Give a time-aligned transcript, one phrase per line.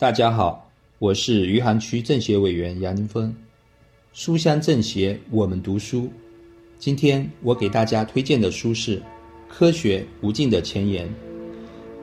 [0.00, 0.66] 大家好，
[0.98, 3.36] 我是余杭区政协委员杨林峰。
[4.14, 6.08] 书香政协，我们读书。
[6.78, 8.96] 今天我给大家推荐的书是
[9.46, 11.06] 《科学无尽的前沿》。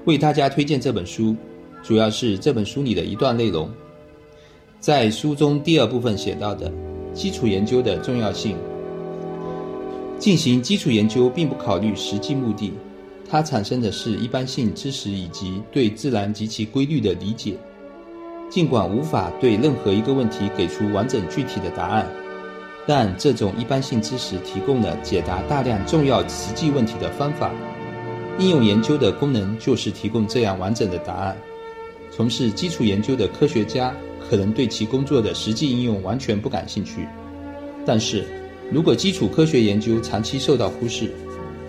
[0.06, 1.36] 为大家推荐这本书，
[1.82, 3.68] 主要是这本书里的一段内容。
[4.80, 6.72] 在书中第二部分写到的
[7.16, 8.56] 基础研究的重要性。
[10.20, 12.72] 进行基础研究并不考虑实际目的，
[13.28, 17.58] 它产生的是一般性知识以及对自然及其规律的理解。
[18.58, 22.10] 尽管无法对任何一个问题给出完整具体的答案，
[22.88, 27.52] 但这种一般性知识提供了解答大量重要实际问题的方法。
[28.40, 31.38] 应用研究的功能就是提供这样完整的答案。
[32.10, 33.94] 从事基础研究的科学家
[34.28, 37.08] 可能对其工作的实际应用完全不感兴趣，
[37.86, 38.26] 但是
[38.72, 41.14] 如果基础科学研究长期受到忽视，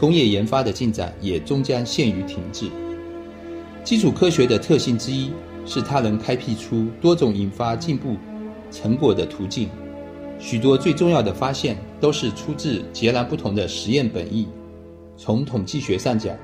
[0.01, 2.67] 工业研发的进展也终将陷于停滞。
[3.85, 5.31] 基础科学的特性之一。
[5.69, 8.17] 是它能开辟出多种引发进步
[8.71, 9.69] 成果的途径，
[10.41, 14.49] 许多最重要的发现都是出自截然不同的实验本意。
[15.17, 16.35] 从统计学上讲，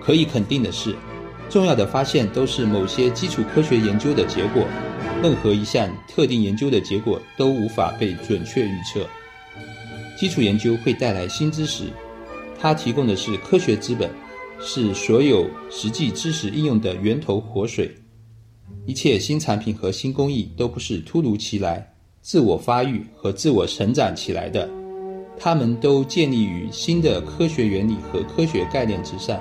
[0.00, 0.94] 可以肯定的是，
[1.50, 4.64] 重要的发现都是某些基础科学研究的结果。
[5.20, 9.04] 任何一项特定研究的结果都无法被准确预测。
[10.16, 11.84] 基础研究会带来新知识，
[12.56, 14.08] 它提供的是科学资本，
[14.60, 17.92] 是所有实际知识应用的源头活水。
[18.88, 21.86] 一切新产品和新工艺都不是突如其来、
[22.22, 24.66] 自我发育和自我成长起来的，
[25.38, 29.38] 它们都建立于新的科学原理和科学概念之上，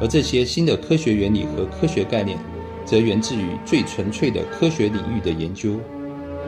[0.00, 2.38] 而这些新的科学原理和科学概念，
[2.84, 5.74] 则源自于最纯粹的科学领域的研究。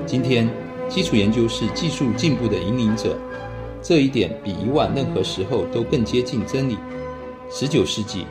[0.06, 0.48] 今天，
[0.88, 3.18] 基础研究是技术进步的引领者，
[3.82, 6.76] 这一点比以往任何时候都更接近真理。
[7.50, 8.24] 十九世纪。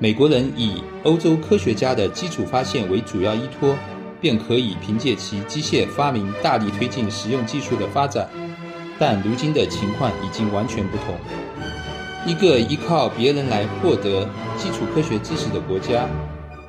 [0.00, 3.74] 美国人以欧洲科学家的基础发现为主要依托，
[4.20, 8.28] 便可以凭借其机械发明大力推进实用技术的发展。
[8.96, 11.16] 但如今的情况已经完全不同。
[12.24, 14.24] 一个依靠别人来获得
[14.56, 16.06] 基础科学知识的国家，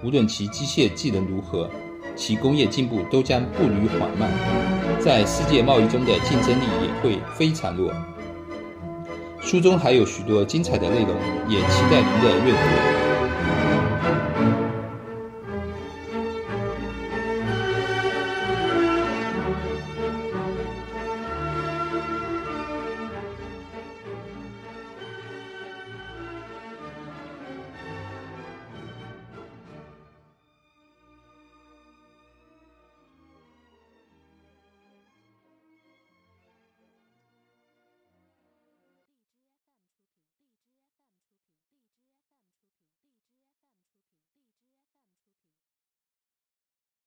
[0.03, 1.69] 无论其机械技能如何，
[2.15, 4.31] 其工业进步都将步履缓慢，
[4.99, 7.93] 在世界贸易中的竞争力也会非常弱。
[9.39, 11.15] 书中还有许多精彩的内容，
[11.47, 12.98] 也期待您的阅读。